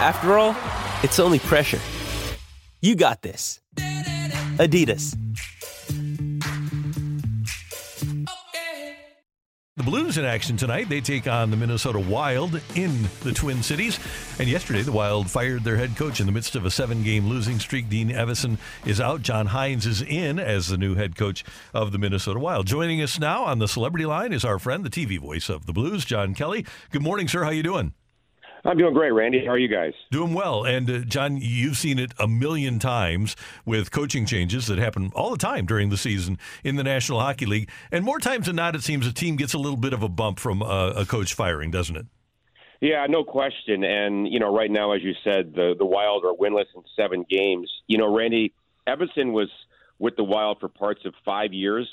After 0.00 0.38
all, 0.38 0.56
it's 1.02 1.18
only 1.18 1.38
pressure. 1.38 1.78
You 2.80 2.94
got 2.96 3.20
this. 3.20 3.60
Adidas. 4.56 5.14
The 9.76 9.82
Blues 9.84 10.16
in 10.16 10.24
action 10.24 10.56
tonight. 10.56 10.88
They 10.88 11.02
take 11.02 11.26
on 11.26 11.50
the 11.50 11.56
Minnesota 11.58 11.98
Wild 11.98 12.62
in 12.74 13.08
the 13.22 13.32
Twin 13.32 13.62
Cities. 13.62 13.98
And 14.38 14.48
yesterday, 14.48 14.80
the 14.80 14.90
Wild 14.90 15.30
fired 15.30 15.64
their 15.64 15.76
head 15.76 15.94
coach 15.96 16.18
in 16.18 16.24
the 16.24 16.32
midst 16.32 16.56
of 16.56 16.64
a 16.64 16.70
seven 16.70 17.02
game 17.02 17.28
losing 17.28 17.58
streak. 17.58 17.90
Dean 17.90 18.08
Evason 18.08 18.56
is 18.86 19.02
out. 19.02 19.20
John 19.20 19.48
Hynes 19.48 19.84
is 19.84 20.00
in 20.00 20.38
as 20.38 20.68
the 20.68 20.78
new 20.78 20.94
head 20.94 21.14
coach 21.14 21.44
of 21.74 21.92
the 21.92 21.98
Minnesota 21.98 22.38
Wild. 22.38 22.66
Joining 22.66 23.02
us 23.02 23.18
now 23.18 23.44
on 23.44 23.58
the 23.58 23.68
celebrity 23.68 24.06
line 24.06 24.32
is 24.32 24.46
our 24.46 24.58
friend, 24.58 24.82
the 24.82 24.88
TV 24.88 25.18
voice 25.18 25.50
of 25.50 25.66
the 25.66 25.74
Blues, 25.74 26.06
John 26.06 26.34
Kelly. 26.34 26.64
Good 26.90 27.02
morning, 27.02 27.28
sir. 27.28 27.44
How 27.44 27.50
you 27.50 27.62
doing? 27.62 27.92
I'm 28.64 28.76
doing 28.76 28.92
great, 28.92 29.12
Randy. 29.12 29.44
How 29.44 29.52
are 29.52 29.58
you 29.58 29.68
guys? 29.68 29.94
Doing 30.10 30.34
well. 30.34 30.64
And 30.64 30.90
uh, 30.90 30.98
John, 31.00 31.38
you've 31.38 31.78
seen 31.78 31.98
it 31.98 32.12
a 32.18 32.28
million 32.28 32.78
times 32.78 33.36
with 33.64 33.90
coaching 33.90 34.26
changes 34.26 34.66
that 34.66 34.78
happen 34.78 35.10
all 35.14 35.30
the 35.30 35.38
time 35.38 35.64
during 35.64 35.88
the 35.88 35.96
season 35.96 36.38
in 36.62 36.76
the 36.76 36.84
National 36.84 37.20
Hockey 37.20 37.46
League. 37.46 37.70
And 37.90 38.04
more 38.04 38.18
times 38.18 38.46
than 38.46 38.56
not, 38.56 38.74
it 38.74 38.82
seems 38.82 39.06
a 39.06 39.12
team 39.12 39.36
gets 39.36 39.54
a 39.54 39.58
little 39.58 39.78
bit 39.78 39.92
of 39.92 40.02
a 40.02 40.08
bump 40.08 40.38
from 40.38 40.62
uh, 40.62 40.90
a 40.90 41.06
coach 41.06 41.34
firing, 41.34 41.70
doesn't 41.70 41.96
it? 41.96 42.06
Yeah, 42.80 43.06
no 43.08 43.24
question. 43.24 43.84
And 43.84 44.26
you 44.26 44.40
know, 44.40 44.54
right 44.54 44.70
now, 44.70 44.92
as 44.92 45.02
you 45.02 45.12
said, 45.22 45.54
the 45.54 45.74
the 45.78 45.84
Wild 45.84 46.24
are 46.24 46.32
winless 46.32 46.66
in 46.74 46.82
seven 46.96 47.26
games. 47.28 47.70
You 47.86 47.98
know, 47.98 48.14
Randy 48.14 48.54
Evason 48.88 49.32
was 49.32 49.50
with 49.98 50.16
the 50.16 50.24
Wild 50.24 50.58
for 50.60 50.68
parts 50.68 51.02
of 51.04 51.14
five 51.24 51.52
years 51.52 51.86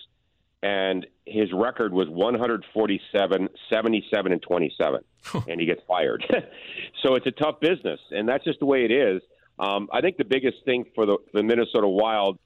and 0.63 1.05
his 1.25 1.51
record 1.53 1.93
was 1.93 2.09
147, 2.09 3.49
77, 3.69 4.31
and 4.31 4.41
27, 4.41 5.01
and 5.47 5.59
he 5.59 5.65
gets 5.65 5.81
fired. 5.87 6.23
so 7.03 7.15
it's 7.15 7.27
a 7.27 7.31
tough 7.31 7.59
business, 7.59 7.99
and 8.11 8.27
that's 8.27 8.43
just 8.43 8.59
the 8.59 8.65
way 8.65 8.85
it 8.85 8.91
is. 8.91 9.21
Um, 9.59 9.87
I 9.91 10.01
think 10.01 10.17
the 10.17 10.25
biggest 10.25 10.57
thing 10.65 10.85
for 10.95 11.05
the, 11.05 11.17
the 11.33 11.43
Minnesota 11.43 11.87
Wild 11.87 12.39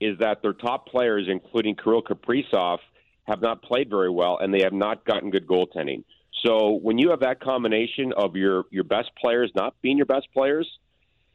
is 0.00 0.18
that 0.18 0.42
their 0.42 0.52
top 0.52 0.88
players, 0.88 1.26
including 1.28 1.76
Kirill 1.76 2.02
Kaprizov, 2.02 2.78
have 3.24 3.40
not 3.40 3.62
played 3.62 3.88
very 3.88 4.10
well, 4.10 4.38
and 4.40 4.52
they 4.52 4.62
have 4.62 4.72
not 4.72 5.04
gotten 5.04 5.30
good 5.30 5.46
goaltending. 5.46 6.02
So 6.44 6.80
when 6.82 6.98
you 6.98 7.10
have 7.10 7.20
that 7.20 7.40
combination 7.40 8.12
of 8.16 8.34
your 8.34 8.64
your 8.70 8.84
best 8.84 9.10
players 9.20 9.52
not 9.54 9.80
being 9.80 9.96
your 9.96 10.06
best 10.06 10.26
players, 10.32 10.68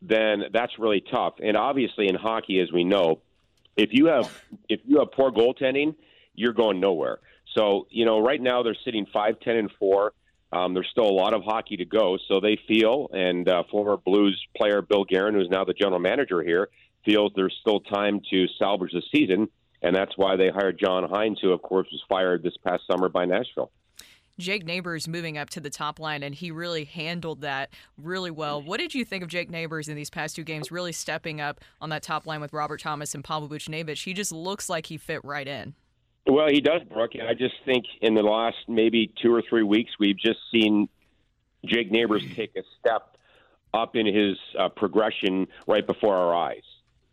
then 0.02 0.44
that's 0.52 0.78
really 0.78 1.02
tough. 1.02 1.36
And 1.42 1.56
obviously 1.56 2.08
in 2.10 2.16
hockey, 2.16 2.60
as 2.60 2.72
we 2.74 2.84
know, 2.84 3.22
if 3.78 3.90
you 3.94 4.08
have 4.08 4.30
if 4.68 4.82
you 4.86 5.00
have 5.00 5.12
poor 5.12 5.32
goaltending 5.32 5.96
you're 6.38 6.54
going 6.54 6.80
nowhere. 6.80 7.20
So, 7.58 7.88
you 7.90 8.06
know, 8.06 8.20
right 8.20 8.42
now 8.42 8.64
they're 8.64 8.78
sitting 8.86 9.06
5 9.12 9.40
10 9.42 9.56
and 9.58 9.72
4. 9.78 10.14
Um, 10.54 10.74
there's 10.74 10.88
still 10.90 11.10
a 11.10 11.12
lot 11.12 11.34
of 11.34 11.44
hockey 11.44 11.76
to 11.78 11.86
go, 11.86 12.18
so 12.30 12.40
they 12.40 12.58
feel, 12.70 13.10
and 13.12 13.50
uh, 13.50 13.64
former 13.70 13.98
Blues 13.98 14.42
player 14.56 14.82
Bill 14.82 15.04
Guerin, 15.04 15.34
who's 15.34 15.50
now 15.50 15.66
the 15.66 15.74
general 15.74 16.00
manager 16.00 16.42
here, 16.42 16.70
feels 17.04 17.34
there's 17.36 17.56
still 17.60 17.82
time 17.82 18.22
to 18.32 18.46
salvage 18.58 18.92
the 18.94 19.02
season, 19.14 19.50
and 19.82 19.94
that's 19.94 20.14
why 20.16 20.38
they 20.38 20.48
hired 20.50 20.80
John 20.80 21.04
Hynes, 21.04 21.40
who, 21.42 21.52
of 21.52 21.62
course, 21.62 21.88
was 21.92 22.02
fired 22.08 22.44
this 22.44 22.56
past 22.66 22.84
summer 22.90 23.10
by 23.10 23.26
Nashville. 23.26 23.72
Jake 24.40 24.66
Neighbors 24.66 25.08
moving 25.08 25.38
up 25.38 25.50
to 25.50 25.60
the 25.60 25.70
top 25.70 26.00
line, 26.00 26.24
and 26.24 26.34
he 26.34 26.52
really 26.52 26.86
handled 26.86 27.42
that 27.42 27.72
really 27.98 28.32
well. 28.32 28.62
What 28.62 28.80
did 28.80 28.94
you 28.94 29.04
think 29.04 29.24
of 29.24 29.30
Jake 29.30 29.50
Neighbors 29.50 29.90
in 29.90 29.96
these 29.96 30.12
past 30.12 30.36
two 30.36 30.44
games, 30.44 30.72
really 30.72 30.92
stepping 30.92 31.42
up 31.42 31.60
on 31.82 31.90
that 31.90 32.04
top 32.04 32.28
line 32.28 32.40
with 32.40 32.54
Robert 32.54 32.80
Thomas 32.80 33.16
and 33.16 33.24
Pavel 33.24 33.50
Buchnevich? 33.50 34.04
He 34.04 34.14
just 34.14 34.32
looks 34.32 34.70
like 34.70 34.86
he 34.86 34.98
fit 34.98 35.26
right 35.26 35.48
in. 35.48 35.74
Well, 36.30 36.50
he 36.50 36.60
does, 36.60 36.82
Brooke. 36.84 37.14
I 37.26 37.34
just 37.34 37.56
think 37.66 37.86
in 38.02 38.14
the 38.14 38.22
last 38.22 38.58
maybe 38.68 39.14
two 39.22 39.34
or 39.34 39.42
three 39.50 39.64
weeks, 39.64 39.92
we've 39.98 40.18
just 40.18 40.40
seen 40.52 40.90
Jake 41.66 41.90
Neighbors 41.90 42.24
take 42.36 42.56
a 42.58 42.64
step 42.80 43.16
up 43.74 43.96
in 43.96 44.06
his 44.06 44.38
uh, 44.60 44.70
progression 44.70 45.48
right 45.68 45.86
before 45.86 46.16
our 46.16 46.36
eyes. 46.36 46.64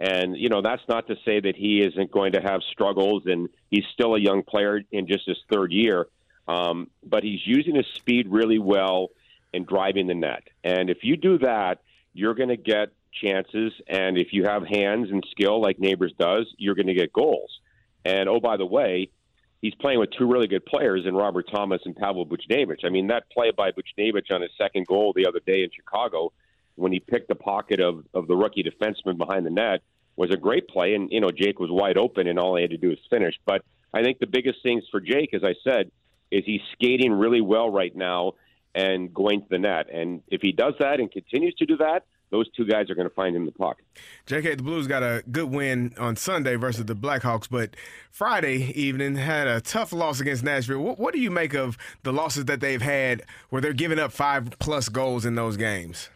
And, 0.01 0.37
you 0.37 0.49
know, 0.49 0.63
that's 0.63 0.83
not 0.89 1.07
to 1.07 1.17
say 1.25 1.39
that 1.41 1.55
he 1.55 1.81
isn't 1.81 2.11
going 2.11 2.33
to 2.33 2.41
have 2.41 2.63
struggles, 2.73 3.23
and 3.27 3.49
he's 3.71 3.85
still 3.93 4.17
a 4.17 4.21
young 4.21 4.43
player 4.43 4.83
in 4.91 5.07
just 5.07 5.27
his 5.27 5.39
third 5.51 5.73
year. 5.73 6.07
Um, 6.49 6.91
but 7.05 7.23
he's 7.23 7.41
using 7.47 7.77
his 7.77 7.87
speed 7.95 8.29
really 8.29 8.59
well 8.59 9.11
and 9.55 9.67
driving 9.67 10.09
the 10.09 10.15
net. 10.15 10.43
And 10.65 10.91
if 10.91 10.99
you 11.03 11.17
do 11.17 11.39
that, 11.39 11.83
you're 12.13 12.35
going 12.35 12.49
to 12.49 12.57
get 12.57 12.89
chances. 13.13 13.73
And 13.87 14.19
if 14.19 14.33
you 14.33 14.45
have 14.45 14.67
hands 14.67 15.11
and 15.11 15.25
skill 15.31 15.61
like 15.61 15.79
Neighbors 15.79 16.13
does, 16.19 16.53
you're 16.59 16.75
going 16.75 16.89
to 16.89 16.95
get 16.95 17.13
goals. 17.13 17.61
And 18.05 18.29
oh, 18.29 18.41
by 18.41 18.57
the 18.57 18.67
way, 18.67 19.11
he's 19.63 19.75
playing 19.75 19.99
with 19.99 20.11
two 20.19 20.31
really 20.31 20.47
good 20.47 20.67
players 20.67 21.07
in 21.07 21.15
Robert 21.15 21.47
Thomas 21.53 21.81
and 21.85 21.97
Pavel 21.97 22.27
Buchnevich. 22.27 22.85
I 22.85 22.91
mean, 22.91 23.07
that 23.09 23.31
play 23.31 23.51
by 23.51 23.71
Buchnevich 23.71 24.31
on 24.31 24.43
his 24.43 24.51
second 24.59 24.87
goal 24.87 25.13
the 25.15 25.27
other 25.27 25.41
day 25.47 25.63
in 25.63 25.71
Chicago, 25.75 26.33
when 26.77 26.93
he 26.93 27.01
picked 27.01 27.29
the 27.29 27.35
pocket 27.35 27.81
of, 27.81 28.05
of 28.13 28.27
the 28.27 28.37
rookie 28.37 28.63
defenseman 28.63 29.17
behind 29.17 29.47
the 29.47 29.51
net, 29.51 29.81
was 30.17 30.31
a 30.31 30.37
great 30.37 30.69
play. 30.69 30.95
And, 30.95 31.11
you 31.11 31.21
know, 31.21 31.31
Jake 31.31 31.59
was 31.59 31.71
wide 31.71 31.97
open, 31.97 32.27
and 32.27 32.39
all 32.39 32.57
he 32.57 32.63
had 32.63 32.71
to 32.71 32.77
do 32.77 32.89
was 32.89 32.99
finish. 33.09 33.35
But 33.47 33.65
I 33.93 34.03
think 34.03 34.19
the 34.19 34.27
biggest 34.27 34.59
things 34.63 34.85
for 34.91 35.01
Jake, 35.01 35.33
as 35.35 35.43
I 35.45 35.55
said, 35.65 35.91
is 36.31 36.43
he's 36.45 36.61
skating 36.73 37.13
really 37.13 37.41
well 37.41 37.71
right 37.71 37.95
now 37.95 38.33
and 38.75 39.15
going 39.15 39.43
to 39.43 39.47
the 39.49 39.59
net. 39.59 39.89
And 39.93 40.23
if 40.29 40.41
he 40.43 40.53
does 40.53 40.75
that 40.81 40.99
and 41.01 41.11
continues 41.11 41.55
to 41.57 41.67
do 41.67 41.77
that, 41.79 42.05
those 42.35 42.51
two 42.51 42.67
guys 42.67 42.91
are 42.91 42.97
going 42.97 43.09
to 43.09 43.15
find 43.15 43.37
him 43.37 43.43
in 43.43 43.47
the 43.47 43.53
puck. 43.53 43.79
JK, 44.27 44.57
the 44.57 44.63
Blues 44.65 44.89
got 44.89 45.05
a 45.05 45.23
good 45.31 45.51
win 45.51 45.95
on 45.99 46.17
Sunday 46.17 46.57
versus 46.57 46.85
the 46.85 46.97
Blackhawks, 46.97 47.49
but 47.49 47.77
Friday 48.11 48.73
evening 48.75 49.15
had 49.15 49.47
a 49.47 49.61
tough 49.61 49.93
loss 49.93 50.19
against 50.19 50.43
Nashville. 50.43 50.81
What, 50.81 50.99
what 50.99 51.15
do 51.15 51.21
you 51.21 51.31
make 51.31 51.55
of 51.55 51.79
the 52.03 52.13
losses 52.13 52.47
that 52.47 52.61
they've 52.61 52.83
had 52.83 53.23
where 53.51 53.63
they're 53.63 53.73
giving 53.73 54.01
up 54.01 54.11
five 54.11 54.51
plus 54.59 54.89
goals 54.89 55.25
in 55.25 55.37
those 55.37 55.57
games? 55.57 56.11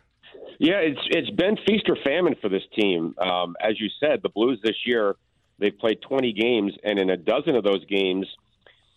Yeah, 0.59 0.79
it's 0.79 1.01
it's 1.11 1.31
been 1.31 1.57
feast 1.69 1.89
or 1.89 1.97
famine 2.05 2.35
for 2.41 2.49
this 2.49 2.65
team. 2.77 3.15
Um, 3.19 3.55
as 3.61 3.79
you 3.79 3.89
said, 4.01 4.21
the 4.25 4.29
Blues 4.29 4.59
this 4.65 4.75
year 4.85 5.15
they've 5.61 5.79
played 5.79 6.03
20 6.03 6.33
games, 6.33 6.73
and 6.83 6.99
in 6.99 7.11
a 7.11 7.17
dozen 7.17 7.55
of 7.55 7.63
those 7.63 7.85
games, 7.85 8.27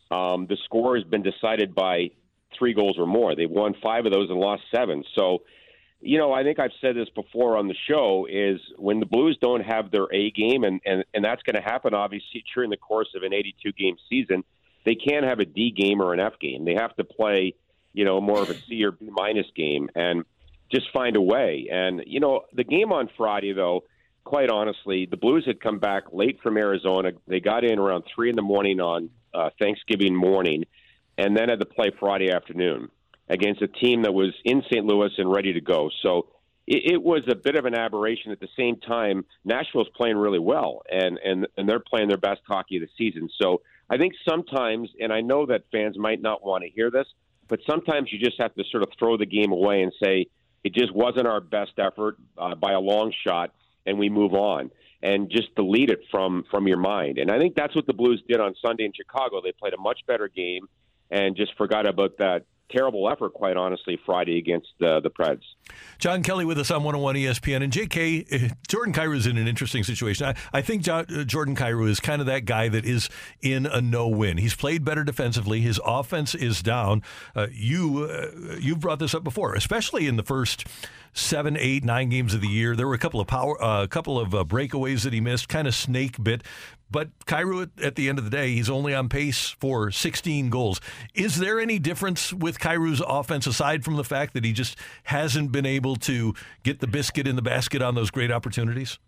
um, 0.10 0.48
the 0.48 0.58
score 0.66 0.96
has 0.96 1.06
been 1.06 1.22
decided 1.22 1.76
by 1.76 2.10
three 2.58 2.74
goals 2.74 2.98
or 2.98 3.06
more. 3.06 3.36
They've 3.36 3.50
won 3.50 3.76
five 3.81 4.08
of 4.08 4.12
those 4.12 4.30
and 4.31 4.40
lost 4.40 4.64
seven. 4.74 5.04
So 5.16 5.44
you 6.01 6.17
know, 6.17 6.34
I 6.34 6.44
think 6.44 6.59
I've 6.59 6.72
said 6.81 6.95
this 6.95 7.09
before 7.09 7.57
on 7.57 7.67
the 7.67 7.75
show 7.88 8.28
is 8.29 8.59
when 8.78 9.00
the 9.00 9.06
Blues 9.06 9.38
don't 9.39 9.62
have 9.62 9.91
their 9.91 10.12
A 10.13 10.31
game, 10.31 10.63
and, 10.63 10.81
and, 10.85 11.03
and 11.13 11.23
that's 11.23 11.44
going 11.44 11.62
to 11.62 11.62
happen 11.62 11.94
obviously 11.94 12.44
during 12.56 12.69
the 12.69 12.78
course 12.78 13.09
of 13.16 13.23
an 13.23 13.34
82 13.34 13.72
game 13.73 13.97
season, 14.09 14.44
they 14.84 14.95
can't 14.95 15.25
have 15.25 15.39
a 15.39 15.45
D 15.45 15.72
game 15.72 16.01
or 16.01 16.13
an 16.13 16.19
F 16.19 16.34
game. 16.39 16.66
They 16.66 16.73
have 16.73 16.95
to 16.95 17.03
play, 17.03 17.53
you 17.94 18.03
know, 18.03 18.19
more 18.19 18.41
of 18.41 18.50
a 18.50 18.56
C 18.56 18.84
or 18.84 18.91
B 18.91 19.09
minus 19.12 19.45
game 19.56 19.89
and 19.95 20.25
just 20.72 20.91
find 20.91 21.16
a 21.16 21.22
way. 21.22 21.67
And, 21.72 22.01
you 22.07 22.19
know, 22.19 22.41
the 22.53 22.63
game 22.63 22.91
on 22.91 23.09
Friday, 23.16 23.53
though, 23.53 23.83
quite 24.23 24.50
honestly, 24.50 25.06
the 25.06 25.18
Blues 25.18 25.45
had 25.45 25.62
come 25.62 25.78
back 25.78 26.06
late 26.12 26.39
from 26.41 26.57
Arizona. 26.57 27.12
They 27.28 27.39
got 27.39 27.63
in 27.63 27.78
around 27.78 28.06
3 28.16 28.31
in 28.31 28.35
the 28.35 28.41
morning 28.41 28.79
on 28.79 29.09
uh, 29.33 29.50
Thanksgiving 29.59 30.16
morning 30.16 30.66
and 31.18 31.38
then 31.38 31.50
had 31.50 31.59
to 31.59 31.66
play 31.66 31.91
Friday 32.00 32.31
afternoon 32.31 32.89
against 33.31 33.62
a 33.62 33.68
team 33.68 34.03
that 34.03 34.14
was 34.14 34.34
in 34.44 34.62
St. 34.69 34.86
Louis 34.86 35.09
and 35.18 35.31
ready 35.31 35.53
to 35.53 35.62
go. 35.62 35.90
So 36.03 36.28
it, 36.68 36.94
it 36.94 37.01
was 37.01 37.22
a 37.30 37.36
bit 37.36 37.56
of 37.56 37.66
an 37.66 37.74
aberration. 37.74 38.31
At 38.31 38.42
the 38.42 38.50
same 38.57 38.75
time, 38.75 39.25
Nashville's 39.45 39.89
playing 39.95 40.18
really 40.18 40.39
well, 40.39 40.83
and 40.92 41.18
and 41.24 41.48
and 41.57 41.68
they're 41.68 41.80
playing 41.80 42.10
their 42.10 42.18
best 42.18 42.42
hockey 42.45 42.75
of 42.75 42.81
the 42.81 42.89
season. 42.98 43.30
So 43.42 43.62
I 43.89 43.98
think 43.98 44.13
sometimes, 44.28 44.89
and 45.00 45.12
I 45.12 45.22
know 45.22 45.45
that 45.48 45.63
fans 45.72 45.98
might 45.98 46.22
not 46.22 46.45
want 46.45 46.63
to 46.63 46.69
hear 46.69 46.92
this, 46.92 47.07
but 47.48 47.62
sometimes 47.68 48.12
you 48.12 48.19
just 48.19 48.39
have 48.39 48.54
to 48.56 48.63
sort 48.69 48.83
of 48.83 48.89
throw 49.00 49.18
the 49.18 49.25
game 49.25 49.51
away 49.51 49.81
and 49.81 49.92
say 50.04 50.28
it 50.63 50.74
just 50.74 50.94
wasn't 50.94 51.28
our 51.28 51.42
best 51.42 51.72
effort 51.78 52.18
uh, 52.38 52.54
by 52.56 52.74
a 52.74 52.80
long 52.80 53.13
shot, 53.25 53.54
and 53.86 53.98
we 53.98 54.10
move 54.10 54.33
on 54.33 54.69
and 55.01 55.31
just 55.31 55.56
delete 55.56 55.89
it 55.89 56.01
from 56.12 56.44
from 56.51 56.68
your 56.68 56.78
mind. 56.78 57.18
And 57.18 57.31
I 57.31 57.39
think 57.39 57.56
that's 57.56 57.75
what 57.75 57.88
the 57.88 57.94
Blues 57.94 58.22
did 58.28 58.42
on 58.42 58.56
Sunday 58.62 58.83
in 58.83 58.92
Chicago. 58.94 59.42
They 59.42 59.54
played 59.54 59.74
a 59.74 59.80
much 59.81 60.01
better 60.06 60.28
game 60.28 60.68
and 61.10 61.36
just 61.36 61.56
forgot 61.57 61.88
about 61.88 62.18
that 62.19 62.45
terrible 62.71 63.09
effort, 63.09 63.33
quite 63.33 63.57
honestly, 63.57 64.00
Friday 64.06 64.38
against 64.38 64.69
uh, 64.81 65.00
the 65.00 65.09
Preds. 65.09 65.41
John 66.00 66.23
Kelly 66.23 66.45
with 66.45 66.57
us 66.57 66.71
on 66.71 66.83
101 66.83 67.15
ESPN. 67.15 67.63
And 67.63 67.71
JK, 67.71 68.27
eh, 68.31 68.50
Jordan 68.68 68.94
Kyrou 68.94 69.15
is 69.15 69.27
in 69.27 69.38
an 69.38 69.47
interesting 69.47 69.83
situation. 69.83 70.27
I, 70.27 70.35
I 70.53 70.62
think 70.62 70.88
uh, 70.88 71.03
Jordan 71.25 71.56
Kyrou 71.56 71.89
is 71.89 72.00
kind 72.00 72.21
of 72.21 72.27
that 72.27 72.45
guy 72.45 72.69
that 72.69 72.85
is 72.85 73.09
in 73.41 73.65
a 73.65 73.81
no 73.81 74.07
win. 74.07 74.38
He's 74.38 74.56
played 74.56 74.83
better 74.83 75.03
defensively, 75.03 75.62
his 75.62 75.79
offense 75.85 76.35
is 76.35 76.62
down. 76.62 77.03
Uh, 77.35 77.47
you, 77.51 78.09
uh, 78.09 78.57
you've 78.59 78.79
brought 78.79 79.00
this 79.00 79.13
up 79.13 79.23
before, 79.23 79.53
especially 79.53 80.07
in 80.07 80.15
the 80.15 80.23
first 80.23 80.65
seven, 81.13 81.57
eight, 81.57 81.83
nine 81.83 82.09
games 82.09 82.33
of 82.33 82.41
the 82.41 82.47
year. 82.47 82.75
There 82.75 82.88
were 82.88 82.94
a 82.94 83.00
couple 83.00 83.19
of 83.19 83.27
power, 83.27 83.56
a 83.59 83.65
uh, 83.65 83.88
couple 83.88 84.19
of 84.19 84.33
uh, 84.33 84.44
breakaways 84.44 85.03
that 85.03 85.13
he 85.13 85.21
missed, 85.21 85.50
kind 85.50 85.68
of 85.68 85.75
snake 85.75 86.21
bit. 86.23 86.44
But 86.92 87.18
Kyrou, 87.26 87.70
at 87.82 87.96
the 87.96 88.10
end 88.10 88.18
of 88.18 88.26
the 88.26 88.30
day, 88.30 88.54
he's 88.54 88.70
only 88.70 88.94
on 88.94 89.08
pace 89.08 89.48
for 89.48 89.92
16 89.92 90.50
goals. 90.50 90.82
Is 91.14 91.38
there 91.38 91.60
any 91.60 91.80
difference 91.80 92.34
with 92.34 92.60
Kyrou's 92.60 93.02
offense 93.08 93.48
aside 93.48 93.86
from 93.86 93.96
the 93.96 94.04
fact 94.04 94.34
that 94.34 94.44
he 94.44 94.52
just 94.52 94.78
hasn't 95.04 95.52
been 95.52 95.66
able 95.66 95.96
to 95.98 96.34
get 96.64 96.80
the 96.80 96.88
biscuit 96.88 97.28
in 97.28 97.38
the 97.38 97.42
basket 97.42 97.82
on 97.82 97.96
those 97.96 98.12
great 98.12 98.32
opportunities? 98.32 99.00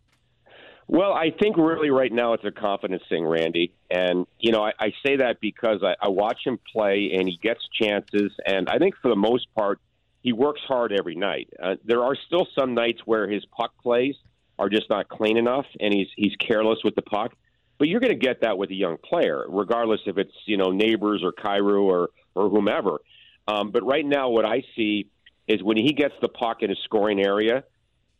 Well, 0.87 1.13
I 1.13 1.31
think 1.31 1.57
really 1.57 1.89
right 1.89 2.11
now 2.11 2.33
it's 2.33 2.43
a 2.43 2.51
confidence 2.51 3.03
thing, 3.07 3.25
Randy. 3.25 3.73
And, 3.89 4.27
you 4.39 4.51
know, 4.51 4.63
I, 4.63 4.73
I 4.79 4.93
say 5.05 5.17
that 5.17 5.39
because 5.39 5.81
I, 5.83 5.95
I 6.01 6.09
watch 6.09 6.39
him 6.45 6.59
play 6.71 7.11
and 7.17 7.27
he 7.27 7.37
gets 7.41 7.61
chances. 7.79 8.31
And 8.45 8.69
I 8.69 8.79
think 8.79 8.95
for 9.01 9.09
the 9.09 9.15
most 9.15 9.47
part, 9.55 9.79
he 10.21 10.33
works 10.33 10.61
hard 10.67 10.93
every 10.93 11.15
night. 11.15 11.49
Uh, 11.61 11.75
there 11.85 12.03
are 12.03 12.15
still 12.27 12.47
some 12.57 12.73
nights 12.73 13.01
where 13.05 13.29
his 13.29 13.45
puck 13.45 13.71
plays 13.81 14.15
are 14.59 14.69
just 14.69 14.89
not 14.89 15.09
clean 15.09 15.37
enough 15.37 15.65
and 15.79 15.93
he's, 15.93 16.07
he's 16.15 16.35
careless 16.35 16.79
with 16.83 16.95
the 16.95 17.01
puck. 17.01 17.33
But 17.77 17.87
you're 17.87 17.99
going 17.99 18.17
to 18.17 18.25
get 18.25 18.41
that 18.41 18.57
with 18.57 18.69
a 18.69 18.75
young 18.75 18.97
player, 18.97 19.45
regardless 19.49 20.01
if 20.05 20.17
it's 20.17 20.33
you 20.45 20.57
know 20.57 20.71
Neighbors 20.71 21.21
or 21.23 21.31
Kyrou 21.31 21.83
or 21.83 22.09
or 22.35 22.49
whomever. 22.49 22.99
Um, 23.47 23.71
but 23.71 23.83
right 23.83 24.05
now, 24.05 24.29
what 24.29 24.45
I 24.45 24.63
see 24.75 25.09
is 25.47 25.61
when 25.61 25.77
he 25.77 25.93
gets 25.93 26.13
the 26.21 26.29
puck 26.29 26.61
in 26.61 26.71
a 26.71 26.75
scoring 26.85 27.19
area, 27.19 27.63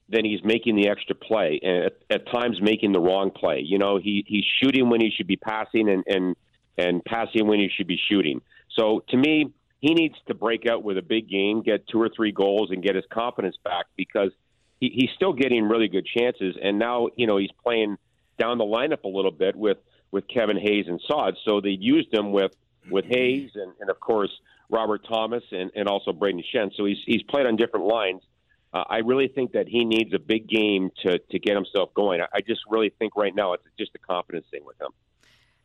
then 0.10 0.26
he's 0.26 0.44
making 0.44 0.76
the 0.76 0.90
extra 0.90 1.16
play, 1.16 1.60
and 1.64 1.86
at, 1.86 1.98
at 2.10 2.32
times 2.32 2.60
making 2.62 2.92
the 2.92 3.00
wrong 3.00 3.32
play. 3.32 3.62
You 3.66 3.78
know, 3.78 3.98
he 3.98 4.26
he's 4.28 4.46
shooting 4.62 4.90
when 4.90 5.02
he 5.02 5.12
should 5.16 5.28
be 5.28 5.38
passing, 5.38 5.90
and 5.90 6.04
and 6.08 6.36
and 6.78 7.04
passing 7.06 7.48
when 7.48 7.60
he 7.60 7.70
should 7.76 7.88
be 7.88 8.00
shooting. 8.10 8.42
So 8.78 9.04
to 9.10 9.18
me, 9.18 9.54
he 9.80 9.94
needs 9.94 10.16
to 10.28 10.34
break 10.34 10.66
out 10.66 10.84
with 10.84 10.98
a 10.98 11.02
big 11.02 11.30
game, 11.30 11.62
get 11.62 11.88
two 11.88 12.02
or 12.02 12.10
three 12.10 12.32
goals, 12.32 12.72
and 12.72 12.84
get 12.84 12.96
his 12.96 13.06
confidence 13.12 13.56
back 13.64 13.86
because 13.96 14.32
he, 14.80 14.90
he's 14.94 15.10
still 15.16 15.34
getting 15.34 15.66
really 15.66 15.88
good 15.88 16.06
chances. 16.06 16.56
And 16.62 16.80
now, 16.80 17.10
you 17.16 17.28
know, 17.28 17.38
he's 17.38 17.52
playing 17.64 17.98
down 18.38 18.58
the 18.58 18.66
lineup 18.66 19.04
a 19.04 19.08
little 19.08 19.32
bit 19.32 19.56
with 19.56 19.78
with 20.12 20.28
Kevin 20.28 20.58
Hayes 20.58 20.86
and 20.88 21.02
Saad. 21.08 21.36
So 21.46 21.60
they 21.60 21.70
used 21.70 22.14
him 22.14 22.32
with 22.32 22.52
with 22.90 23.06
Hayes 23.06 23.52
and, 23.56 23.74
and 23.80 23.90
of 23.90 24.00
course 24.00 24.32
Robert 24.70 25.06
Thomas 25.08 25.44
and, 25.52 25.72
and 25.76 25.88
also 25.88 26.12
Brayden 26.12 26.44
Schenn. 26.54 26.72
So 26.76 26.86
he's 26.86 26.98
he's 27.06 27.24
played 27.24 27.46
on 27.46 27.56
different 27.56 27.86
lines. 27.86 28.22
Uh, 28.74 28.84
I 28.90 28.98
really 28.98 29.28
think 29.28 29.52
that 29.52 29.68
he 29.68 29.86
needs 29.86 30.14
a 30.14 30.20
big 30.20 30.48
game 30.48 30.90
to 31.04 31.20
to 31.20 31.40
get 31.40 31.56
himself 31.56 31.94
going. 31.94 32.22
I, 32.22 32.28
I 32.36 32.42
just 32.42 32.62
really 32.70 32.92
think 33.00 33.16
right 33.16 33.36
now 33.36 33.54
it's 33.54 33.64
just 33.78 33.92
a 33.96 34.00
confidence 34.00 34.46
thing 34.52 34.66
with 34.66 34.80
him. 34.82 34.90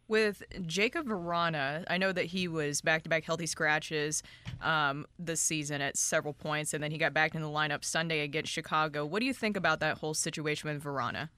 With 0.08 0.42
Jakub 0.62 1.04
Vrana, 1.04 1.84
I 1.88 1.98
know 1.98 2.12
that 2.12 2.24
he 2.26 2.48
was 2.48 2.80
back 2.80 3.02
to 3.02 3.10
back 3.10 3.24
healthy 3.24 3.44
scratches 3.44 4.22
um, 4.62 5.04
this 5.18 5.38
season 5.38 5.82
at 5.82 5.98
several 5.98 6.32
points, 6.32 6.72
and 6.72 6.82
then 6.82 6.90
he 6.90 6.96
got 6.96 7.12
back 7.12 7.34
in 7.34 7.42
the 7.42 7.48
lineup 7.48 7.84
Sunday 7.84 8.20
against 8.20 8.50
Chicago. 8.50 9.04
What 9.04 9.20
do 9.20 9.26
you 9.26 9.34
think 9.34 9.54
about 9.54 9.80
that 9.80 9.98
whole 9.98 10.14
situation 10.14 10.70
with 10.70 10.82
Vrana? 10.82 11.28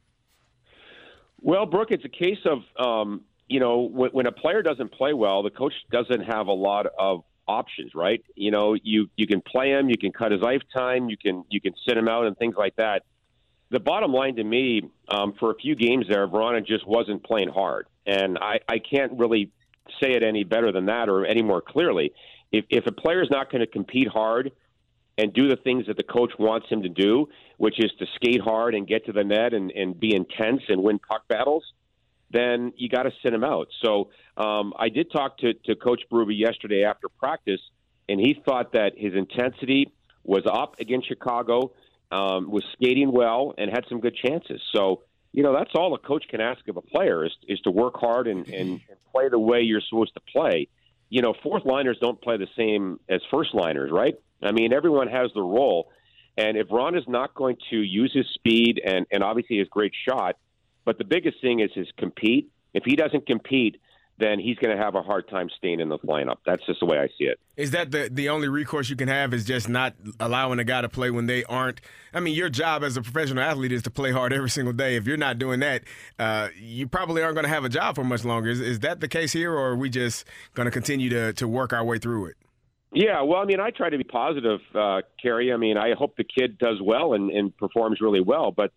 Well, 1.43 1.67
Brooke, 1.67 1.91
it's 1.91 2.05
a 2.05 2.09
case 2.09 2.39
of 2.45 2.61
um, 2.79 3.23
you 3.49 3.61
know 3.61 3.81
when, 3.81 4.11
when 4.11 4.27
a 4.27 4.33
player 4.33 4.63
doesn't 4.63 4.93
play 4.93 5.13
well, 5.13 5.43
the 5.43 5.51
coach 5.51 5.73
doesn't 5.91 6.23
have 6.23 6.47
a 6.47 6.53
lot 6.53 6.87
of 6.99 7.25
options, 7.49 7.95
right? 7.95 8.23
You 8.35 8.51
know, 8.51 8.75
you 8.75 9.09
you 9.17 9.27
can 9.27 9.41
play 9.41 9.71
him, 9.71 9.89
you 9.89 9.99
can 9.99 10.13
cut 10.13 10.33
his 10.33 10.41
lifetime, 10.41 11.09
you 11.09 11.17
can 11.17 11.45
you 11.51 11.61
can 11.61 11.73
sit 11.87 11.97
him 11.97 12.09
out, 12.09 12.27
and 12.27 12.37
things 12.37 12.55
like 12.57 12.77
that. 12.77 13.03
The 13.71 13.81
bottom 13.81 14.13
line 14.13 14.37
to 14.37 14.45
me, 14.45 14.83
um, 15.09 15.35
for 15.39 15.51
a 15.51 15.55
few 15.55 15.77
games 15.77 16.07
there, 16.09 16.27
Vrana 16.27 16.67
just 16.67 16.87
wasn't 16.87 17.25
playing 17.25 17.49
hard, 17.49 17.87
and 18.07 18.39
I 18.39 18.61
I 18.69 18.79
can't 18.79 19.19
really 19.19 19.51
say 20.01 20.13
it 20.13 20.23
any 20.23 20.45
better 20.45 20.73
than 20.73 20.87
that 20.87 21.09
or 21.09 21.25
any 21.25 21.43
more 21.43 21.61
clearly. 21.61 22.13
If 22.53 22.65
if 22.69 22.87
a 22.87 22.93
player 22.93 23.23
is 23.23 23.31
not 23.31 23.51
going 23.51 23.61
to 23.61 23.67
compete 23.67 24.09
hard 24.09 24.53
and 25.21 25.35
do 25.35 25.49
the 25.49 25.57
things 25.57 25.87
that 25.87 25.99
the 25.99 26.03
coach 26.03 26.33
wants 26.39 26.67
him 26.69 26.83
to 26.83 26.89
do, 26.89 27.29
which 27.59 27.79
is 27.79 27.91
to 27.99 28.07
skate 28.15 28.41
hard 28.41 28.75
and 28.75 28.87
get 28.87 29.05
to 29.05 29.13
the 29.13 29.23
net 29.23 29.53
and, 29.53 29.71
and 29.73 30.01
be 30.01 30.15
intense 30.15 30.63
and 30.69 30.83
win 30.83 30.99
puck 30.99 31.29
battles, 31.29 31.65
then 32.31 32.73
you 32.77 32.89
got 32.89 33.03
to 33.03 33.13
send 33.23 33.35
him 33.35 33.45
out. 33.45 33.69
So 33.85 34.11
um, 34.39 34.73
I 34.79 34.89
did 34.89 35.13
talk 35.13 35.37
to, 35.39 35.53
to 35.67 35.75
Coach 35.77 36.03
Berube 36.11 36.39
yesterday 36.39 36.85
after 36.85 37.09
practice, 37.11 37.61
and 38.09 38.19
he 38.19 38.41
thought 38.47 38.73
that 38.73 38.93
his 38.97 39.15
intensity 39.15 39.93
was 40.25 40.45
up 40.47 40.81
against 40.81 41.09
Chicago, 41.09 41.73
um, 42.11 42.51
was 42.51 42.65
skating 42.73 43.13
well, 43.13 43.55
and 43.59 43.71
had 43.71 43.85
some 43.91 44.01
good 44.01 44.17
chances. 44.17 44.63
So, 44.75 45.03
you 45.33 45.43
know, 45.43 45.53
that's 45.53 45.73
all 45.75 45.95
a 45.95 45.99
coach 45.99 46.25
can 46.31 46.41
ask 46.41 46.67
of 46.69 46.79
a 46.79 46.83
player 46.83 47.27
is, 47.27 47.33
is 47.47 47.61
to 47.61 47.71
work 47.71 47.97
hard 47.97 48.27
and, 48.27 48.49
and, 48.49 48.71
and 48.71 48.99
play 49.13 49.29
the 49.29 49.39
way 49.39 49.61
you're 49.61 49.83
supposed 49.87 50.15
to 50.15 50.21
play. 50.21 50.69
You 51.11 51.23
know, 51.23 51.35
fourth 51.43 51.65
liners 51.67 51.99
don't 52.01 52.21
play 52.21 52.37
the 52.39 52.47
same 52.57 52.99
as 53.09 53.21
first 53.31 53.55
liners, 53.55 53.91
right? 53.93 54.15
I 54.43 54.53
mean, 54.53 54.73
everyone 54.73 55.09
has 55.09 55.31
their 55.35 55.43
role. 55.43 55.91
And 56.39 56.57
if 56.57 56.69
Ron 56.71 56.97
is 56.97 57.05
not 57.07 57.35
going 57.35 57.57
to 57.71 57.77
use 57.77 58.13
his 58.15 58.27
speed 58.33 58.81
and, 58.85 59.07
and 59.11 59.23
obviously 59.23 59.59
his 59.59 59.69
great 59.69 59.93
shot, 60.09 60.37
but 60.85 60.97
the 60.97 61.05
biggest 61.05 61.41
thing 61.43 61.61
is 61.61 61.71
his 61.75 61.89
compete. 61.99 62.51
If 62.73 62.85
he 62.85 62.97
doesn't 62.97 63.27
compete, 63.27 63.81
then 64.21 64.39
he's 64.39 64.57
going 64.59 64.77
to 64.77 64.83
have 64.83 64.95
a 64.95 65.03
hard 65.03 65.29
time 65.29 65.49
staying 65.59 65.81
in 65.81 65.89
the 65.89 65.99
lineup. 65.99 66.37
That's 66.47 66.65
just 66.67 66.81
the 66.81 66.87
way 66.87 66.99
I 66.99 67.09
see 67.19 67.25
it. 67.25 67.41
Is 67.57 67.73
that 67.73 67.91
the 67.91 68.09
the 68.13 68.29
only 68.29 68.49
recourse 68.49 68.89
you 68.89 68.97
can 68.97 69.09
have 69.09 69.35
is 69.35 69.45
just 69.45 69.69
not 69.69 69.95
allowing 70.21 70.59
a 70.59 70.65
guy 70.65 70.83
to 70.83 70.89
play 70.89 71.11
when 71.11 71.27
they 71.27 71.45
aren't? 71.45 71.81
I 72.15 72.21
mean, 72.21 72.35
your 72.35 72.49
job 72.49 72.85
as 72.85 72.97
a 72.97 73.03
professional 73.03 73.43
athlete 73.43 73.73
is 73.73 73.83
to 73.83 73.91
play 73.91 74.13
hard 74.13 74.33
every 74.33 74.51
single 74.51 74.73
day. 74.73 74.97
If 74.97 75.07
you're 75.07 75.17
not 75.17 75.39
doing 75.39 75.61
that, 75.61 75.83
uh, 76.19 76.49
you 76.57 76.87
probably 76.87 77.23
aren't 77.23 77.35
going 77.35 77.45
to 77.45 77.51
have 77.51 77.65
a 77.65 77.69
job 77.69 77.97
for 77.97 78.05
much 78.05 78.25
longer. 78.25 78.51
Is, 78.51 78.61
is 78.61 78.79
that 78.81 79.01
the 79.01 79.09
case 79.09 79.33
here, 79.33 79.53
or 79.53 79.71
are 79.71 79.77
we 79.77 79.91
just 79.91 80.25
going 80.55 80.67
to 80.67 80.71
continue 80.71 81.09
to 81.11 81.33
to 81.33 81.49
work 81.49 81.73
our 81.73 81.85
way 81.85 81.99
through 81.99 82.27
it? 82.27 82.37
Yeah, 82.93 83.23
well, 83.23 83.41
I 83.41 83.45
mean, 83.45 83.61
I 83.61 83.71
try 83.71 83.89
to 83.89 83.99
be 83.99 84.05
positive, 84.05 84.59
uh, 84.75 85.03
Kerry. 85.23 85.53
I 85.53 85.57
mean, 85.57 85.77
I 85.77 85.95
hope 85.95 86.17
the 86.17 86.25
kid 86.25 86.59
does 86.59 86.83
well 86.83 87.15
and, 87.15 87.31
and 87.31 87.57
performs 87.57 88.01
really 88.01 88.21
well. 88.21 88.51
But, 88.51 88.73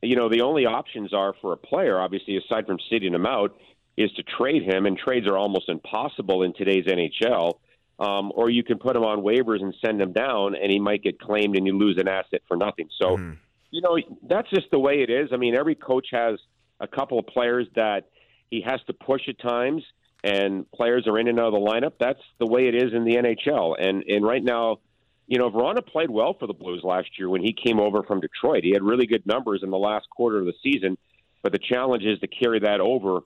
you 0.00 0.16
know, 0.16 0.30
the 0.30 0.40
only 0.40 0.64
options 0.64 1.12
are 1.12 1.34
for 1.42 1.52
a 1.52 1.58
player, 1.58 2.00
obviously, 2.00 2.38
aside 2.38 2.66
from 2.66 2.78
sitting 2.90 3.12
him 3.12 3.26
out, 3.26 3.54
is 3.98 4.12
to 4.12 4.22
trade 4.22 4.62
him. 4.62 4.86
And 4.86 4.96
trades 4.96 5.26
are 5.26 5.36
almost 5.36 5.68
impossible 5.68 6.44
in 6.44 6.54
today's 6.54 6.86
NHL. 6.86 7.58
Um, 7.98 8.30
or 8.36 8.48
you 8.48 8.62
can 8.62 8.78
put 8.78 8.94
him 8.94 9.02
on 9.02 9.22
waivers 9.22 9.60
and 9.60 9.74
send 9.84 10.00
him 10.00 10.12
down, 10.12 10.54
and 10.54 10.70
he 10.70 10.78
might 10.78 11.02
get 11.02 11.18
claimed 11.18 11.56
and 11.56 11.66
you 11.66 11.76
lose 11.76 11.98
an 11.98 12.06
asset 12.06 12.42
for 12.46 12.56
nothing. 12.56 12.88
So, 12.96 13.16
mm. 13.16 13.36
you 13.72 13.80
know, 13.82 13.98
that's 14.22 14.48
just 14.50 14.70
the 14.70 14.78
way 14.78 15.02
it 15.02 15.10
is. 15.10 15.30
I 15.32 15.36
mean, 15.36 15.56
every 15.56 15.74
coach 15.74 16.06
has 16.12 16.38
a 16.78 16.86
couple 16.86 17.18
of 17.18 17.26
players 17.26 17.66
that 17.74 18.08
he 18.50 18.60
has 18.60 18.80
to 18.86 18.92
push 18.92 19.22
at 19.28 19.40
times 19.40 19.82
and 20.22 20.70
players 20.70 21.06
are 21.06 21.18
in 21.18 21.28
and 21.28 21.38
out 21.38 21.48
of 21.48 21.54
the 21.54 21.58
lineup. 21.58 21.92
That's 21.98 22.22
the 22.38 22.46
way 22.46 22.68
it 22.68 22.74
is 22.74 22.92
in 22.92 23.04
the 23.04 23.16
NHL. 23.16 23.74
And 23.78 24.04
and 24.04 24.24
right 24.24 24.42
now, 24.42 24.78
you 25.26 25.38
know, 25.38 25.50
Vrana 25.50 25.86
played 25.86 26.10
well 26.10 26.34
for 26.38 26.46
the 26.46 26.54
Blues 26.54 26.82
last 26.82 27.08
year 27.18 27.28
when 27.28 27.42
he 27.42 27.52
came 27.52 27.78
over 27.78 28.02
from 28.02 28.20
Detroit. 28.20 28.64
He 28.64 28.70
had 28.70 28.82
really 28.82 29.06
good 29.06 29.26
numbers 29.26 29.60
in 29.62 29.70
the 29.70 29.78
last 29.78 30.08
quarter 30.10 30.38
of 30.38 30.46
the 30.46 30.54
season, 30.62 30.96
but 31.42 31.52
the 31.52 31.58
challenge 31.58 32.04
is 32.04 32.18
to 32.20 32.26
carry 32.26 32.60
that 32.60 32.80
over 32.80 33.20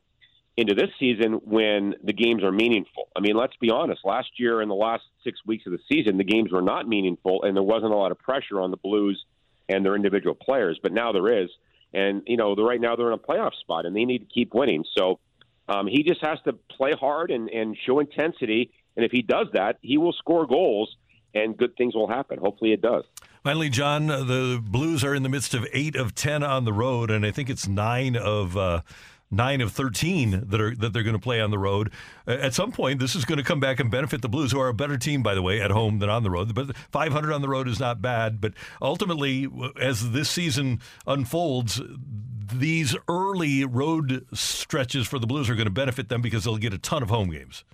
into 0.57 0.75
this 0.75 0.91
season 1.01 1.41
when 1.45 1.95
the 2.05 2.13
games 2.13 2.43
are 2.43 2.53
meaningful. 2.53 3.09
I 3.17 3.21
mean, 3.21 3.37
let's 3.37 3.57
be 3.61 3.71
honest. 3.71 4.03
Last 4.05 4.29
year, 4.37 4.61
in 4.61 4.69
the 4.69 4.75
last 4.75 5.03
six 5.25 5.39
weeks 5.47 5.65
of 5.67 5.73
the 5.73 5.79
season, 5.91 6.19
the 6.19 6.25
games 6.25 6.53
were 6.53 6.63
not 6.63 6.87
meaningful, 6.87 7.43
and 7.45 7.57
there 7.57 7.63
wasn't 7.63 7.93
a 7.93 7.97
lot 7.97 8.13
of 8.13 8.19
pressure 8.19 8.61
on 8.61 8.71
the 8.71 8.77
Blues 8.77 9.25
and 9.69 9.85
their 9.85 9.97
individual 9.97 10.35
players. 10.35 10.79
But 10.83 10.93
now 10.93 11.13
there 11.13 11.43
is, 11.43 11.49
and 11.95 12.23
you 12.27 12.37
know, 12.37 12.55
right 12.55 12.81
now 12.81 12.97
they're 12.97 13.09
in 13.09 13.15
a 13.15 13.19
playoff 13.19 13.55
spot, 13.61 13.87
and 13.87 13.97
they 13.97 14.05
need 14.05 14.19
to 14.19 14.35
keep 14.35 14.53
winning. 14.55 14.85
So 14.97 15.21
um, 15.69 15.87
he 15.87 16.03
just 16.03 16.25
has 16.25 16.39
to 16.45 16.53
play 16.53 16.93
hard 16.99 17.31
and, 17.31 17.49
and 17.49 17.77
show 17.87 17.99
intensity. 18.01 18.73
And 18.97 19.07
if 19.07 19.11
he 19.11 19.23
does 19.23 19.47
that, 19.55 19.79
he 19.81 19.97
will 19.97 20.13
score 20.13 20.47
goals 20.47 20.95
and 21.35 21.57
good 21.57 21.75
things 21.77 21.95
will 21.95 22.09
happen. 22.09 22.39
Hopefully 22.39 22.73
it 22.73 22.83
does. 22.83 23.05
Finally, 23.43 23.71
John, 23.71 24.07
the 24.07 24.63
Blues 24.63 25.03
are 25.03 25.15
in 25.15 25.23
the 25.23 25.31
midst 25.31 25.55
of 25.55 25.67
eight 25.73 25.97
of 25.97 26.15
10 26.15 26.43
on 26.43 26.67
the 26.67 26.75
road, 26.75 27.11
and 27.11 27.25
I 27.25 27.31
think 27.31 27.49
it's 27.49 27.67
nine 27.67 28.17
of. 28.17 28.57
Uh, 28.57 28.83
nine 29.33 29.61
of 29.61 29.73
13 29.73 30.45
that 30.49 30.61
are 30.61 30.75
that 30.77 30.93
they're 30.93 31.03
going 31.03 31.17
to 31.17 31.23
play 31.23 31.41
on 31.41 31.51
the 31.51 31.59
road. 31.59 31.91
At 32.27 32.55
some 32.55 32.71
point, 32.71 33.01
this 33.01 33.17
is 33.17 33.25
going 33.25 33.39
to 33.39 33.45
come 33.45 33.59
back 33.59 33.81
and 33.81 33.91
benefit 33.91 34.23
the 34.23 34.29
Blues, 34.29 34.53
who 34.53 34.61
are 34.61 34.69
a 34.69 34.75
better 34.75 34.99
team, 34.99 35.23
by 35.23 35.35
the 35.35 35.43
way, 35.43 35.61
at 35.61 35.71
home 35.71 35.99
than 35.99 36.09
on 36.09 36.23
the 36.23 36.31
road. 36.31 36.55
But 36.55 36.77
500 36.77 37.33
on 37.33 37.43
the 37.43 37.49
road 37.49 37.67
is 37.67 37.81
not 37.81 38.01
bad. 38.01 38.41
But 38.41 38.53
ultimately, 38.81 39.49
as 39.81 40.13
this 40.13 40.31
season 40.31 40.81
unfolds, 41.07 41.81
these 42.53 42.95
early 43.09 43.65
road 43.65 44.27
stretches 44.33 45.07
for 45.07 45.19
the 45.19 45.27
Blues 45.27 45.49
are 45.49 45.55
going 45.55 45.67
to 45.67 45.71
benefit 45.71 46.09
them 46.09 46.21
because 46.21 46.45
they'll 46.45 46.59
get 46.59 46.75
a 46.75 46.79
ton 46.79 47.03
of 47.03 47.09
home 47.09 47.31
games. 47.31 47.65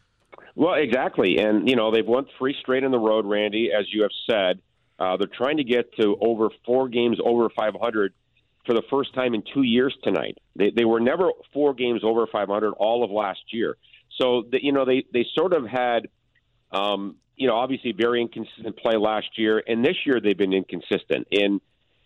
Well, 0.55 0.75
exactly, 0.75 1.39
and 1.39 1.69
you 1.69 1.77
know 1.77 1.93
they've 1.93 2.07
won 2.07 2.27
three 2.37 2.57
straight 2.61 2.83
in 2.83 2.91
the 2.91 2.99
road, 2.99 3.27
Randy, 3.27 3.71
as 3.77 3.87
you 3.93 4.03
have 4.03 4.11
said. 4.29 4.61
Uh, 4.99 5.17
they're 5.17 5.29
trying 5.29 5.59
to 5.59 5.65
get 5.65 5.95
to 5.95 6.17
over 6.21 6.49
four 6.67 6.89
games 6.89 7.19
over 7.25 7.49
500 7.51 8.13
for 8.69 8.75
the 8.75 8.83
first 8.91 9.15
time 9.15 9.35
in 9.35 9.43
two 9.55 9.63
years 9.63 9.97
tonight. 10.05 10.37
They, 10.55 10.71
they 10.71 10.85
were 10.85 11.01
never 11.01 11.31
four 11.55 11.73
games 11.73 12.03
over 12.05 12.27
500 12.27 12.73
all 12.73 13.03
of 13.03 13.11
last 13.11 13.41
year. 13.51 13.77
So 14.21 14.45
the, 14.51 14.63
you 14.63 14.73
know 14.73 14.85
they 14.85 15.05
they 15.13 15.27
sort 15.35 15.55
of 15.55 15.65
had 15.67 16.09
um, 16.71 17.17
you 17.39 17.47
know, 17.47 17.55
obviously 17.55 17.93
very 17.93 18.21
inconsistent 18.21 18.77
play 18.77 18.97
last 18.97 19.27
year, 19.37 19.63
and 19.67 19.85
this 19.85 19.97
year 20.05 20.21
they've 20.21 20.37
been 20.37 20.53
inconsistent. 20.53 21.29
And 21.33 21.61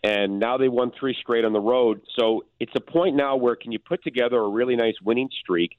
and 0.04 0.40
now 0.40 0.58
they 0.58 0.68
won 0.68 0.92
three 0.98 1.16
straight 1.20 1.44
on 1.44 1.52
the 1.52 1.60
road. 1.60 2.02
So 2.18 2.44
it's 2.58 2.72
a 2.74 2.80
point 2.80 3.14
now 3.16 3.36
where 3.36 3.54
can 3.54 3.70
you 3.70 3.78
put 3.78 4.02
together 4.02 4.36
a 4.36 4.48
really 4.48 4.76
nice 4.76 4.96
winning 5.02 5.30
streak, 5.42 5.78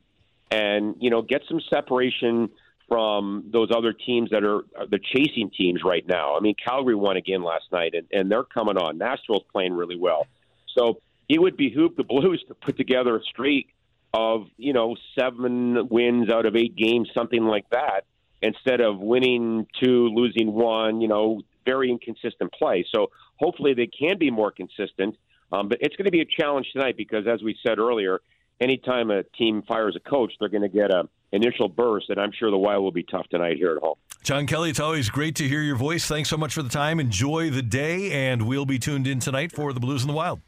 and 0.52 0.96
you 1.00 1.10
know 1.10 1.22
get 1.22 1.44
some 1.48 1.62
separation 1.74 2.50
from 2.88 3.50
those 3.52 3.70
other 3.76 3.94
teams 3.94 4.32
that 4.32 4.44
are 4.44 4.64
the 4.90 5.00
chasing 5.00 5.50
teams 5.56 5.82
right 5.86 6.06
now. 6.08 6.36
I 6.36 6.42
mean, 6.42 6.56
Calgary 6.56 6.96
won 6.96 7.16
again 7.16 7.44
last 7.44 7.66
night, 7.72 7.94
and, 7.96 8.08
and 8.12 8.30
they're 8.30 8.44
coming 8.44 8.78
on. 8.78 8.98
Nashville's 8.98 9.46
playing 9.52 9.74
really 9.74 9.96
well. 9.96 10.28
So 10.78 11.00
it 11.30 11.42
would 11.42 11.58
behoove 11.58 11.96
the 11.96 12.04
Blues 12.08 12.44
to 12.48 12.56
put 12.56 12.78
together 12.78 13.16
a 13.18 13.24
streak 13.24 13.70
of, 14.14 14.48
you 14.58 14.74
know, 14.74 14.96
seven 15.18 15.88
wins 15.90 16.30
out 16.30 16.46
of 16.46 16.56
eight 16.56 16.76
games, 16.76 17.10
something 17.16 17.44
like 17.44 17.68
that, 17.72 18.06
instead 18.42 18.80
of 18.80 19.00
winning 19.00 19.66
two, 19.82 20.10
losing 20.10 20.54
one, 20.54 21.02
you 21.02 21.08
know, 21.08 21.42
very 21.66 21.90
inconsistent 21.90 22.52
play. 22.54 22.86
So 22.94 23.08
hopefully 23.38 23.74
they 23.74 23.88
can 23.88 24.18
be 24.18 24.30
more 24.30 24.52
consistent. 24.52 25.18
Um, 25.52 25.70
but 25.70 25.80
it's 25.82 25.96
going 25.96 26.06
to 26.06 26.12
be 26.12 26.22
a 26.22 26.26
challenge 26.26 26.68
tonight 26.74 26.98
because, 26.98 27.26
as 27.28 27.42
we 27.42 27.56
said 27.66 27.80
earlier, 27.80 28.22
anytime 28.60 29.12
a 29.12 29.24
team 29.24 29.64
fires 29.68 29.96
a 29.96 30.10
coach, 30.10 30.34
they're 30.40 30.50
going 30.50 30.64
to 30.64 30.70
get 30.70 30.92
a 30.92 31.08
initial 31.32 31.68
burst, 31.68 32.10
and 32.10 32.20
I'm 32.20 32.32
sure 32.32 32.52
the 32.52 32.58
Wild 32.58 32.84
will 32.84 32.92
be 32.92 33.04
tough 33.04 33.28
tonight 33.30 33.58
here 33.58 33.72
at 33.76 33.82
home. 33.82 33.96
John 34.24 34.46
Kelly, 34.48 34.70
it's 34.70 34.80
always 34.80 35.10
great 35.10 35.36
to 35.38 35.48
hear 35.48 35.62
your 35.62 35.76
voice. 35.76 36.06
Thanks 36.06 36.30
so 36.30 36.38
much 36.38 36.54
for 36.54 36.62
the 36.62 36.70
time. 36.70 37.00
Enjoy 37.00 37.50
the 37.50 37.64
day, 37.64 38.12
and 38.12 38.44
we'll 38.44 38.66
be 38.66 38.80
tuned 38.80 39.08
in 39.08 39.20
tonight 39.20 39.52
for 39.52 39.74
the 39.74 39.80
Blues 39.80 40.04
and 40.04 40.10
the 40.10 40.14
Wild. 40.14 40.42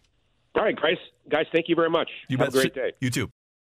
All 0.56 0.64
right, 0.64 0.76
guys. 0.76 0.98
Guys, 1.30 1.46
thank 1.52 1.68
you 1.68 1.76
very 1.76 1.90
much. 1.90 2.10
You 2.30 2.38
Have 2.38 2.48
bet. 2.54 2.56
a 2.56 2.58
great 2.70 2.76
day. 2.76 2.92
You 3.02 3.10
too. 3.10 3.30